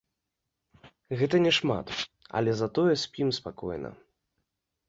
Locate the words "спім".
3.05-3.29